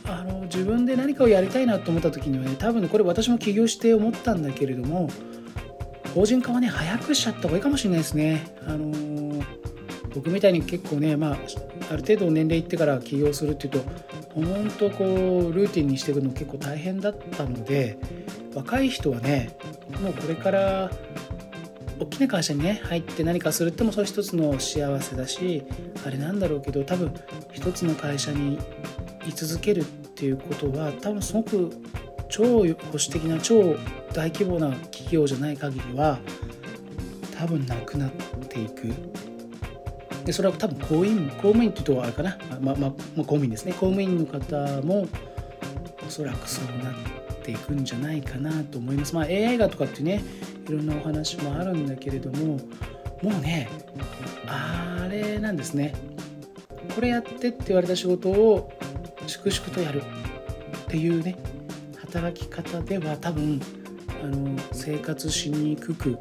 [0.06, 5.08] あの自分で何かをやりたいなと思った時にはね多分これ私も起業して思ったんだけれども
[6.14, 8.44] 法人化はね早くしちゃった方がいいかもしれないですね。
[8.66, 9.42] あの
[10.14, 11.38] 僕みたいに結構ね、まあ、
[11.90, 13.80] ある程度年齢いってから起業するっていうと
[14.32, 17.98] 本当こうルーティンにしていくの結構大変だったので
[18.54, 19.56] 若い人はね
[20.00, 20.90] もうこれから
[21.98, 25.64] 大きな会社にね入って何かするってもそれ一つの幸せだし
[26.06, 27.12] あれなんだろうけど多分
[27.52, 28.58] 一つの会社に
[29.26, 31.72] 居続けるっていうことは多分すごく
[32.34, 32.74] 超保守
[33.12, 33.76] 的な超
[34.12, 36.18] 大規模な企業じゃない限りは
[37.38, 38.10] 多分なくなっ
[38.48, 38.92] ていく。
[40.24, 43.72] でそれは多分公務員公務員っていうとあれかな、まあまあ、公務員ですね。
[43.72, 45.06] 公務員の方も
[46.04, 46.94] おそらくそうなっ
[47.44, 49.14] ていくんじゃないかなと思います。
[49.14, 50.20] まあ、AI がとかってね
[50.66, 52.58] いろんなお話もあるんだけれども
[53.22, 53.68] もうね
[54.48, 55.94] あれなんですね。
[56.96, 58.72] これやってって言われた仕事を
[59.28, 60.04] 粛々とやるっ
[60.88, 61.36] ていうね
[62.14, 63.60] 働き方では多分
[64.22, 66.16] あの生活しにくく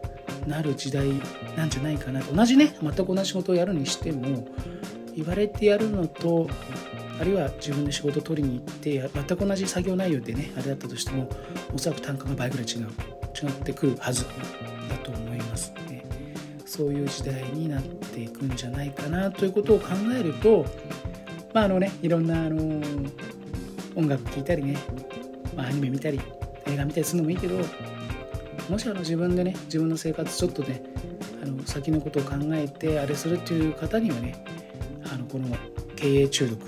[0.48, 1.08] なる時代
[1.56, 4.48] なんじゃないかな同じね全く同じ仕事をやるにしても
[5.16, 6.50] 言われてやるのと
[7.22, 11.30] あるいは自分で仕事を取りに行って全く同じ作業内容でねあれだったとしても
[11.72, 12.88] おそらく単価が倍ぐらい違う
[13.40, 14.26] 違ってくるはず
[14.90, 16.04] だと思いますね。
[16.66, 20.66] そういう時代になっていくんじゃないかなということを考えると
[21.54, 22.82] まああのねいろんなあの
[23.96, 24.76] 音楽聴いたりね、
[25.56, 26.20] まあ、アニメ見たり
[26.68, 27.56] 映画見たりするのもいいけど
[28.70, 30.84] もしあの自分でね自分の生活ちょっとね
[31.44, 34.44] あの先のことを考えてあれするっていう方にはね
[35.12, 35.48] あのこの
[35.96, 36.60] 経営中毒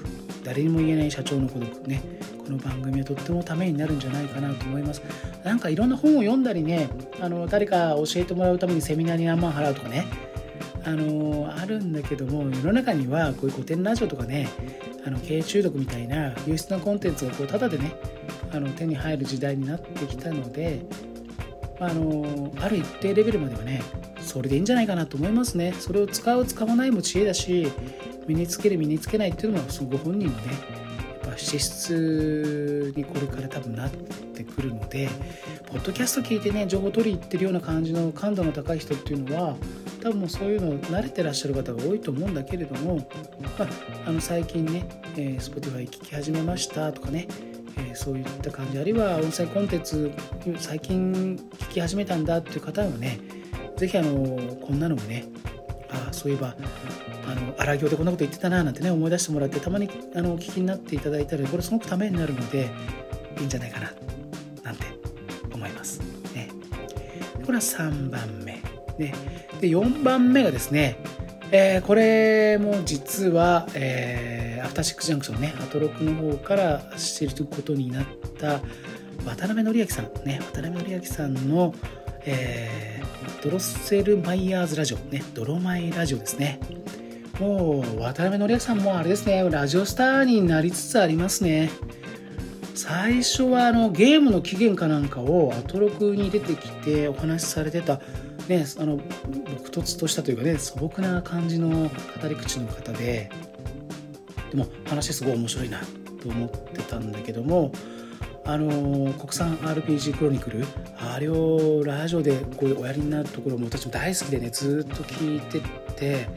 [0.44, 2.02] 誰にも言えない社長の孤独ね
[2.46, 5.02] この番組はとってもためになるんじゃないかなと思います。
[5.44, 6.90] なんかいろんな本を読んだりね
[7.22, 10.06] あの誰か教えてもらうためにセミナーに何万払うとかね
[10.84, 14.50] あのあるんだけども世の中にはこういう古典ラジオとかね
[15.06, 17.96] あの経営中毒みたいな優質なコンテンツがこうタダでね
[18.56, 20.86] あの手に入る時代になってきたので
[21.80, 23.84] あのある一定レベルまではね
[24.20, 25.74] それでいいんじゃないかなと思いますね。
[25.74, 27.68] それを使う使わないも知恵だし
[28.28, 30.54] 身につける身につけないっていうのはそのご本人のね
[31.24, 35.10] やっぱ資質にこれから多分なってくるので
[35.68, 39.56] ポッドキャスト聞いてね情報取り入ってるような感じの感度の高い人っていうのは
[40.02, 42.98] 多分もうそういうの慣れてらっしゃる方が多いと思うんだけれども、
[43.42, 43.68] まあ、
[44.08, 44.88] あの最近ね、
[45.18, 47.28] えー、Spotify 聞き始めましたとかね
[47.78, 50.12] えー、そういった感じあるいは音声コンテンツ
[50.58, 53.20] 最近聞き始めたんだっていう方はね
[53.78, 55.26] 是非あのこんなのもね
[55.90, 56.56] あそういえば
[57.28, 62.70] あの荒行でこんなこと言ってたななんてね思い出してもらってたまにあのお聞きになっていただいたらこれすごくためになるので
[63.40, 63.92] いいんじゃないかな
[64.64, 64.86] なんて
[65.54, 66.00] 思います。
[66.34, 66.50] ね、
[67.46, 68.62] これは3番目。
[68.98, 69.14] ね、
[69.60, 70.98] で4番目がですね
[71.52, 78.06] えー、これも実は、えー、アフターシックスジャンクションね、アトロクの方から知ることになっ
[78.40, 78.60] た
[79.26, 81.74] 渡辺則明さん、ね、渡辺則明さんの、
[82.26, 86.60] えー、ドロッセルマイヤーズラジオ、ね、ドロマイラジオですね。
[87.40, 91.70] もう渡辺則明さんもあれですね、ラジオスターになりつつありますね。
[92.74, 98.02] 最初はあのゲームの起源かなんかをアトロクに出てきてお話しされてた
[98.48, 98.98] ね、あの
[99.58, 101.90] 僕突としたというかね素朴な感じの語
[102.28, 103.32] り口の方で
[104.52, 105.80] でも話すごい面白いな
[106.22, 107.72] と思ってたんだけども
[108.46, 110.66] あの国産 RPG クロニクル
[110.98, 115.62] あれをラジオでこういうおやりになるところも私も大好きでねずっと聞いて
[115.96, 116.28] て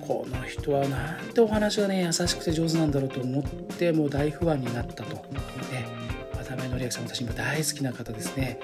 [0.00, 5.14] この人はなんてお話がね優しくて上手なんだろうと思ってもう大不安になったと。
[5.14, 5.22] ね
[6.34, 8.58] 渡辺則明さん私も大好きな方ですね。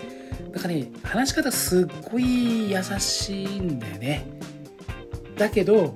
[0.52, 4.26] なんかね話し方すっごい優しいんだよね
[5.36, 5.94] だけど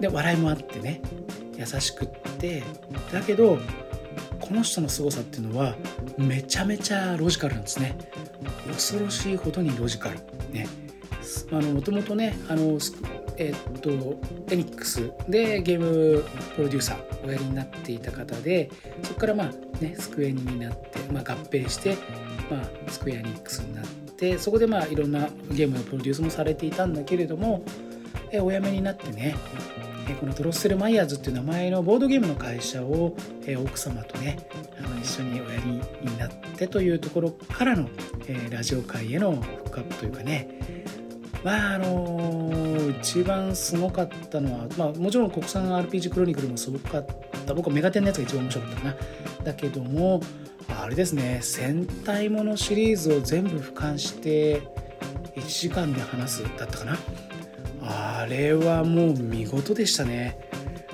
[0.00, 1.00] で笑いもあってね
[1.62, 2.62] 優しくって
[3.12, 3.58] だけど
[4.40, 5.76] この人の凄さっていうのは
[6.18, 7.96] めちゃめちゃロジカルなんですね。
[8.66, 10.18] 恐ろしいほどにロジカル。
[10.52, 10.66] ね。
[11.50, 12.78] もともとねあの
[13.36, 13.90] えっと
[14.50, 16.24] エニックスでゲーム
[16.56, 18.70] プロデューサーをやりになっていた方で
[19.02, 21.96] そこからまあねスクエニになって、まあ、合併して
[22.50, 27.62] まあ、スクエアニックスになってそこでまあいろんなゲームのプロデュースもされていたんだけれども
[28.30, 29.36] えお辞めになってね
[30.20, 33.14] このドロッセル・マイヤーズっていう名前のボードゲームの会社を
[33.64, 34.38] 奥様とね
[34.78, 37.88] あの一緒におやりになってというところからの
[38.50, 40.48] ラジオ界へのフックアップというかね。
[41.44, 42.52] まああの
[43.00, 47.06] 一番すごかったのは、まあ、もちろん国産 RPG クロニクルもすごかっ
[47.46, 47.54] た。
[47.54, 48.96] 僕はメガテンのやつが一番面白かったかな。
[49.44, 50.20] だけども
[50.68, 51.40] あれですね。
[51.42, 54.62] 戦隊ものシリーズを全部俯瞰して
[55.36, 56.96] 1時間で話すだったかな。
[58.22, 60.38] あれはもう見事でしたね。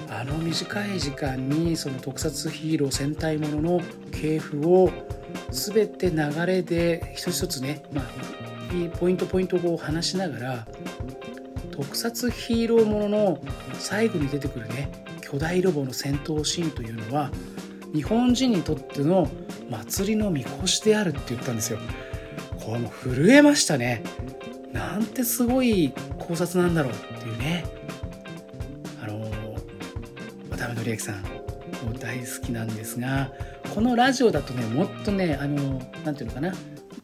[0.08, 4.90] あの短い時間にその特撮ヒーロー戦隊ものの系譜を
[5.50, 10.66] 全て流れで一つ一つね、まあ、いいポイントポイントを話しながら
[11.70, 13.38] 特撮ヒーローものの
[13.74, 17.30] 最後に出てくるね巨大ロボの戦闘シーンというのは
[17.92, 19.30] 日本人にとっての
[19.68, 21.78] 祭りのみこしであるって言ったんですよ。
[22.64, 24.02] これも震えましたね。
[24.72, 27.64] なんてすごい考察なんだろうっていうね。
[29.02, 29.30] あの
[30.50, 31.38] 渡辺則明さん
[31.86, 33.30] も大好きなんですが
[33.74, 36.52] このラジオだとねもっとねあの何て言うのかな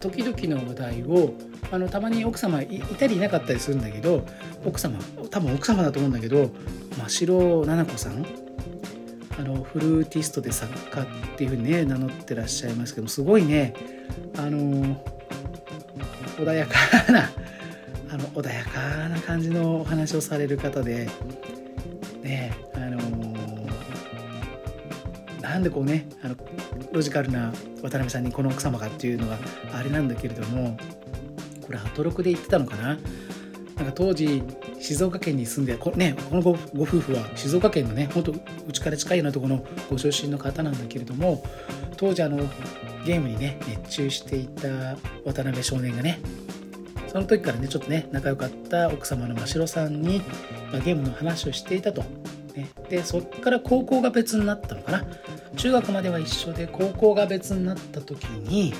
[0.00, 1.34] 時々の話題を
[1.70, 4.26] あのたまに奥様いたりいなかったりするんだけど
[4.64, 4.98] 奥様
[5.30, 6.50] 多分奥様だと思うんだけど
[6.98, 8.26] 真城菜々子さん
[9.38, 13.74] あのフルーティストで作家っていうふうにね名乗ってらっしゃいますけどすごいね
[14.36, 15.00] あの
[16.36, 17.30] 穏やかな
[18.14, 21.08] あの穏やかな感じのお話をされる方で
[22.22, 23.00] ねあの
[25.40, 26.36] なんでこうねあの
[26.92, 29.36] ロジカルな渡辺さんにこの奥様がっていうのが
[29.72, 30.78] あれなんだけれども
[31.66, 32.96] これアトロクで言ってたのかな？
[33.74, 34.44] なんか当時
[34.78, 41.42] 静岡県に住んでこ,、ね、このご夫婦は静岡県のね本当うちから近いようなところのご出身の方なんだけれども
[41.96, 42.36] 当時あの
[43.04, 44.68] ゲームにね熱中していた
[45.24, 46.20] 渡辺少年がね
[47.14, 50.18] その時からねちょっとね仲良かった奥様の真城さんに、
[50.72, 52.02] まあ、ゲームの話をしていたと。
[52.56, 55.04] ね、でそっから高校が別になったのかな。
[55.56, 58.74] 中学までは一緒で高校が別になった時に、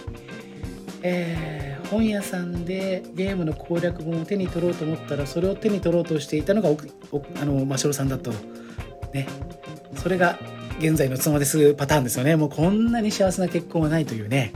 [1.03, 8.33] えー本屋さんでゲームの攻略本を手に取ろうと思ったらそれを手に取ろうとしていたのがあの真城さんだと。
[9.13, 9.29] ね。
[9.97, 10.39] それが
[10.79, 12.37] 現在の妻ですパターンですよね。
[12.37, 14.53] もうこんなに幸せな結婚はないというね。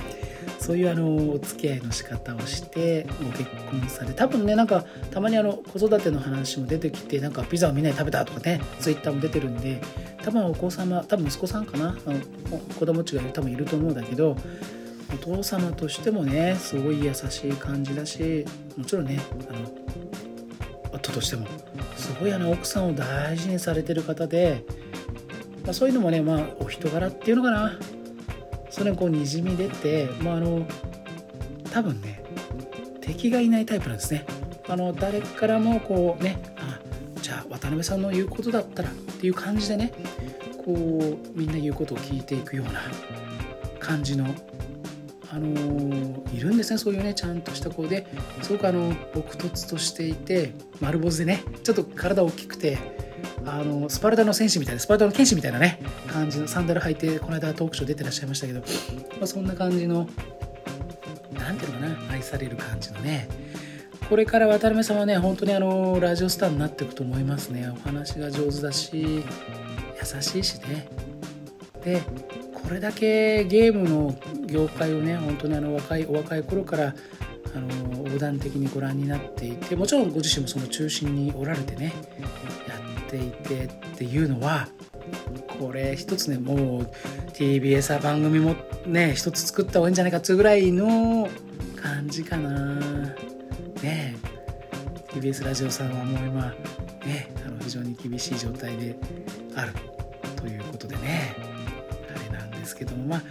[0.69, 9.81] そういうあのお付き合いの仕方をしてご結婚され多分ねなんかたまにあの子育ての話も出てきてなんかピザをみんなで食べたとかねツイッターも出てるんで
[10.23, 14.37] 多分お子様多分息子さんかなあの子供っちが多分いると思うんだけど
[15.11, 18.45] お父様としてもねすごい優しい感じだし
[18.77, 19.61] もちろんねあの
[20.93, 21.47] 夫としても
[21.97, 24.67] すごいあの奥さんを大事にされてる方で、
[25.65, 27.98] まあ、そういうのもね、まあ、お人柄っていうのかな。
[28.79, 30.65] それがこうにじみ出て、まあ、あの
[31.73, 32.23] 多分ね
[33.01, 34.25] 敵がいないタイプなんですね。
[34.69, 36.79] あの誰からもこうねあ
[37.21, 39.93] じゃあ渡辺さんの言うことだったらっていう感じでね
[40.65, 42.83] こうみんな言うことを聞いていくような
[43.81, 44.27] 感じの
[45.31, 48.07] あのいるんですねそういうねちゃんとした子で
[48.43, 52.79] すごくあの朴突としていて丸坊主でねちょっと体大きくて
[53.47, 58.67] あのスパルタの戦士みたいなスパルタの剣士みたいなね感じのサンダル履いてこの間トークショー出てらっしゃいましたけど、ま
[59.23, 60.09] あ、そんな感じの
[61.33, 63.29] 何ていうのかな愛される感じのね。
[64.09, 67.71] これから渡辺さんはね本当にあのラジオスターになっていくと思いますね。
[67.71, 70.89] お話が上手だし優しいしね。
[71.85, 72.03] で
[72.55, 74.15] これだけゲームの
[74.47, 76.95] 業界をね本当にあの若いお若い頃から
[77.55, 81.93] あの横断的にご覧になっていてもちろんご自身もその中心におられてね
[83.09, 84.69] っていてっていうのは
[85.59, 86.83] これ一つねもう
[87.33, 88.55] TBS は番組も
[88.87, 91.29] ね一つ作った方がいいんじゃないかっていうぐらいの
[91.81, 92.77] 感じかな。
[93.83, 94.17] ね
[95.09, 96.43] TBS ラジオさんはもう今
[97.07, 98.95] ねあの非常に厳しい状態で
[99.55, 99.73] ある
[100.37, 101.35] ということでね。
[102.15, 103.23] あれなんですけどもまあ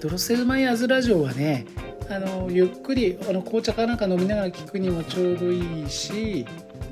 [0.00, 1.66] ドロッセルマイヤーズラジオはね
[2.08, 6.46] あのゆっくりあの紅茶かなんか飲みながら聞くにもちょうどいいし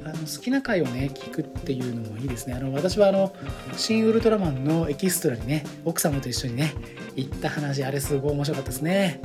[0.05, 2.55] あの好きな回をね聞くっていうのもいいですね。
[2.55, 3.33] あの私はあの
[3.77, 6.75] 「新ウルトラマン」のエキストラにね奥様と一緒にね
[7.17, 9.21] 行った話あれすごい面白かったですね。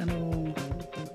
[0.00, 0.54] あの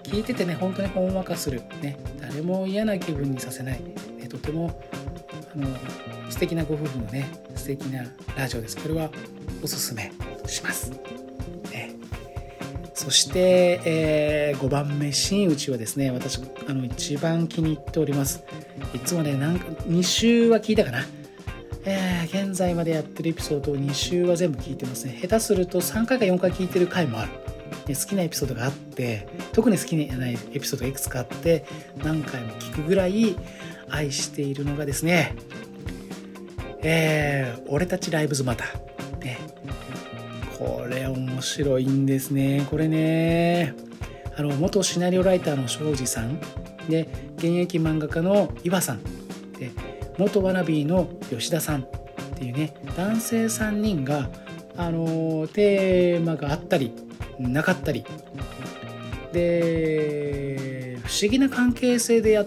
[0.03, 1.61] 聞いててね本当にほんわかする。
[1.81, 3.81] ね誰も嫌な気分にさせない、
[4.17, 4.79] ね、とても
[5.55, 5.67] あの
[6.29, 8.05] 素敵なご夫婦のね素敵な
[8.37, 8.77] ラジオです。
[8.77, 9.09] これは
[9.61, 10.11] おすすめ
[10.45, 11.18] します。
[12.99, 18.43] そして、えー、5番目真打ちはですね私あの一番気に入っております。
[18.93, 21.05] いつもねなんか2週は聞いたかな、
[21.85, 25.17] えー、現在までやってるエピソードを2週は全部聞いてますね。
[25.21, 27.31] 下手すると3回か4回聞いてる回もある。
[27.87, 31.65] 好きなエピソードがあって特に好きなエピソードがいくつかあって
[32.03, 33.35] 何回も聞くぐらい
[33.89, 35.35] 愛しているのがですね
[36.81, 39.39] えー、俺たちライブズマター、ね、
[40.59, 42.67] これ面白いんですね。
[42.69, 43.73] これね。
[44.35, 46.37] あの元シナリオライターの庄司さん。
[46.89, 47.07] で
[47.37, 49.03] 現役漫画家の岩さん。
[49.57, 49.71] で
[50.17, 51.83] 元ワナビーの吉田さん。
[51.83, 51.85] っ
[52.35, 54.29] ていうね男性3人が
[54.75, 56.93] あのテーマがあったり
[57.39, 58.03] なかったり。
[59.31, 62.45] で不思議な関係性でやっ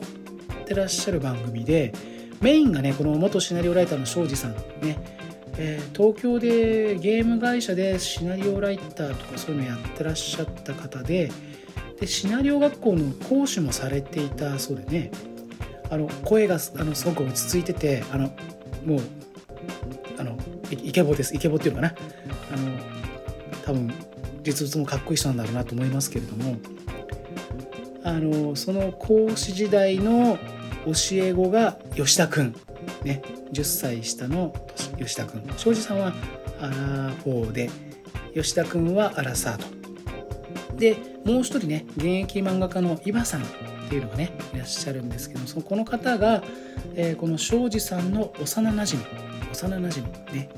[0.66, 1.94] てらっしゃる番組で
[2.42, 5.21] メインがねこの元シナリオライターの庄司さんね。
[5.64, 11.30] えー、東京でゲーム会社でシナリオライターとかそういうのやってらっしゃった方で
[12.00, 15.12] でシナリオ学校の講師もされていたそうでね。
[15.88, 18.24] あの声があのすごく落ち着いててあの
[18.84, 19.00] もう
[20.18, 20.36] あの
[20.70, 21.36] イケボです。
[21.36, 21.94] イケボっていうのかな。
[22.52, 22.78] あの
[23.64, 23.92] 多分
[24.42, 26.56] 実物もかっこいい人なんだろうなと思いますけれども。
[28.02, 30.38] あのその講師時代の
[30.86, 32.52] 教え子が吉田君
[33.04, 33.22] ね
[33.52, 34.54] 10歳下の
[34.98, 35.42] 吉田君。
[35.56, 36.12] 庄司さんは
[36.60, 36.72] アラ
[37.22, 37.70] フォーで
[38.34, 43.44] 吉田君はアラサートでもう一人ね現役漫画家の岩さんっ
[43.88, 46.42] ていうのがねいらっしゃるんですけどそのこの方が、
[46.94, 49.04] えー、この庄司さんの幼なじみ
[49.52, 50.48] 幼なじみね。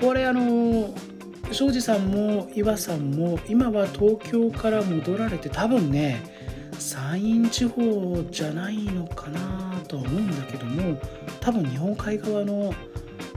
[0.00, 0.92] これあの
[1.52, 6.39] 庄司さんも岩さんも今は東京から戻られて多分ね
[6.80, 10.98] 山陰地方じゃないのかなとは思うんだけども
[11.40, 12.74] 多分日本海側の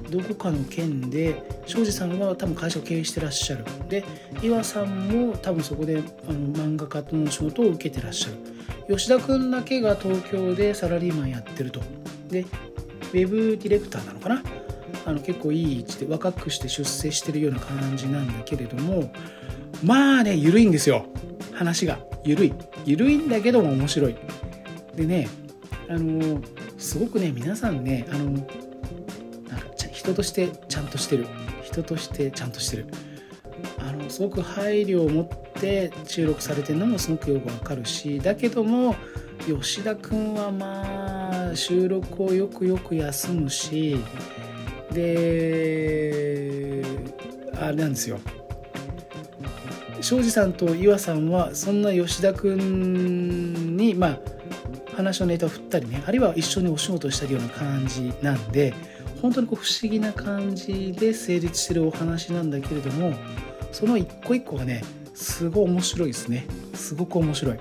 [0.10, 3.66] どこかの県で庄司さんは多分会社を経営してらっしゃる。
[3.90, 4.04] で
[4.42, 8.96] 岩さんも多分そこであの漫画家との仕事を受けてらっしゃる。
[8.96, 11.82] 吉田君だけが東京でサラリーマンやってると。
[12.30, 14.44] でウェブディレクターなのかな？
[15.06, 19.12] あの結構いい位置で若くして出世してるような感じなんだけれども
[19.84, 21.06] まあね緩いんですよ。
[21.56, 22.54] 話が緩い。
[22.86, 24.16] 緩いんだけども面白い。
[24.96, 25.28] でね
[25.90, 26.42] あの
[26.78, 28.48] すごくね皆さんねあのなんか
[29.92, 31.28] 人としてちゃんとしてる。
[31.64, 32.86] 人としてちゃんとしてる。
[33.80, 38.96] あのすごく配慮を持って収録されてるのもすごくよくわかるしだけども
[39.46, 43.98] 吉田君はまあ収録をよくよく休むし
[44.92, 46.84] で
[47.56, 48.20] あれなんですよ。
[50.04, 54.20] 庄司さんと岩さんはそんな吉田君にまあ
[54.98, 58.74] 話のネタを振ったりねあるいは一緒にお仕事したりような感じなんで
[59.22, 63.14] 本当にこう不思議な感じで成立してるお話なんだけれども
[63.72, 64.84] その一個一個がね
[65.14, 66.46] すごい面白いですね。
[66.74, 67.60] すごく面白い。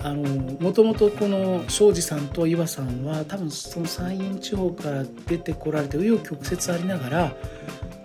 [0.00, 0.22] あの
[0.60, 7.36] もともとこの庄司さんと岩さんは多分その山陰地方から出てこられて紆余曲折ありながら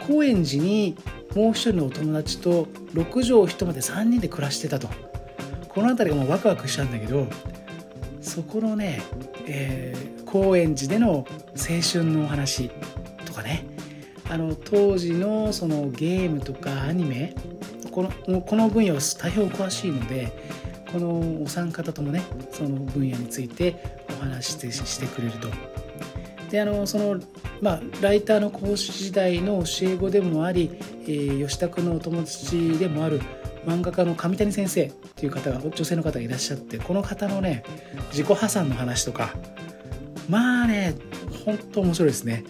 [0.07, 0.97] 高円寺に
[1.35, 4.89] もう一人のお友達と6畳一間で3人で暮らしてたと
[5.69, 7.27] この辺りがもうワクワクしちゃうんだけど
[8.21, 9.01] そこのね、
[9.47, 11.25] えー、高円寺での青
[11.81, 12.69] 春のお話
[13.25, 13.65] とかね
[14.29, 17.35] あの当時のそのゲームとかアニメ
[17.91, 20.31] このこの分野は大変お詳しいので
[20.91, 22.21] このお三方ともね
[22.51, 25.70] その分野についてお話ししてくれると。
[26.51, 27.19] であのその
[27.61, 30.71] まあ、ライターの講師時代の教え子でもあり、
[31.03, 33.21] えー、吉田君のお友達でもある
[33.65, 37.63] 漫画家の上谷先生っていう方が女性の方がいらっしゃってこの方のね
[38.09, 39.35] 自己破産の話とか
[40.27, 40.95] まあね
[41.45, 42.43] 本当面白いですね。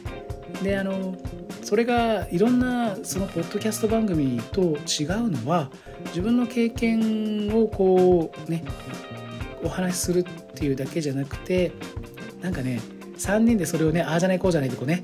[0.63, 1.15] であの
[1.61, 5.69] それがいろんなそのポッドキャスト番組と違うのは
[6.07, 8.63] 自分の経験をこうね
[9.63, 11.71] お話しするっていうだけじゃなくて
[12.41, 12.79] なんかね
[13.21, 15.03] 3人でそれをねああじゃないこうじゃないとこうね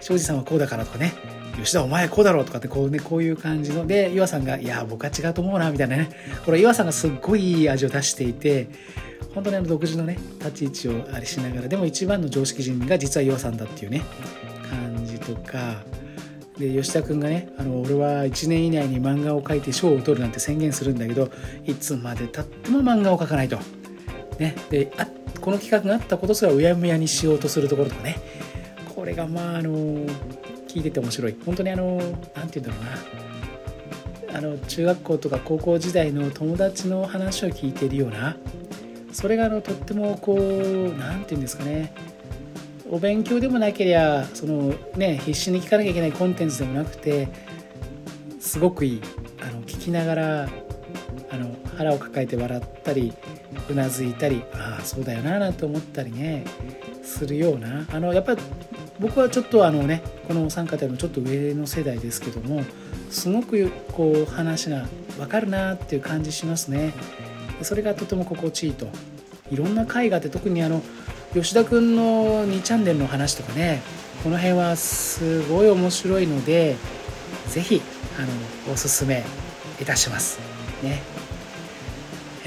[0.00, 1.12] 庄司さんはこうだからとかね
[1.56, 6.10] 吉田お前こうだろうとかってこうねこういう感じので岩さんがいや僕は違うと思うなみたいなね
[6.44, 8.68] これ岩さんがすっごいいい味を出していて
[9.34, 14.02] 本当にあの独自のね立ち位置をあれしながらでも一番の常識人が実は岩さんだっていうね
[14.70, 15.82] 感じとか
[16.58, 21.30] で吉田君がねあの俺は1年以内に漫画を描いて賞を取るなんて宣言するんだけど
[21.66, 23.58] いつまでたっても漫画を描かないと。
[24.38, 25.06] ね、であ
[25.40, 28.18] この企画があったことすらうやむやにしようとするところとかね。
[28.94, 29.74] これがまああの
[30.66, 31.36] 聞いてて面白い。
[31.44, 31.96] 本当にあの
[32.34, 32.92] 何て言うんだろ
[34.28, 34.38] うな。
[34.38, 38.36] あの中学校とか高校時代の友達の話を聞いているような。
[39.12, 41.94] それがあのとってもこう何て言うんですかね。
[42.90, 47.28] お勉強でもなけりゃそのね必死に聞かなきゃいけないコンテンツでもなくて
[48.40, 49.00] すごくいい。
[49.42, 50.48] あの聞きながら
[51.30, 53.12] あの腹を抱えて笑ったり
[53.68, 56.44] うなずいたりああそうだよななんて思ったりね
[57.02, 58.42] するようなあのやっぱり
[58.98, 62.64] 僕はちょっとあのねこのお三方よりもちょっと上の世代ですけども
[63.10, 66.92] すごくこう話が分かるなっていう感じしますね。
[67.62, 68.88] それがとても心地いいと。
[69.50, 70.82] いろんな絵画って特にあの
[71.32, 73.80] 吉田くんの2チャンネルの話とかね
[74.24, 76.76] この辺はすごい面白いので
[77.48, 77.80] 是非
[78.72, 79.22] おすすめ
[79.80, 80.40] いたします。
[80.82, 81.15] ね。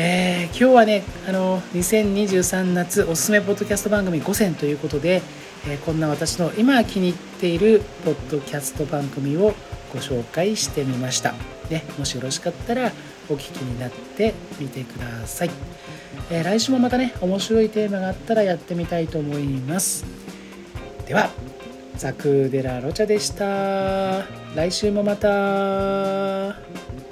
[0.02, 5.22] えー、今日はねあの2023夏おすすめポッドキャスト番組5選ということで、
[5.68, 9.54] えー、こんな私の今気に入っているポッドキャスト番組を
[9.92, 11.34] ご紹介してみました、
[11.70, 12.94] ね、もしよろしかったら
[13.30, 15.50] お聞きになってみてください、
[16.32, 20.06] えー、来週もまたね面白いテーマがあったらやってみたいと思います。
[21.08, 21.30] では
[21.98, 24.24] ザクデラロチャでした。
[24.56, 27.09] 来週もまた。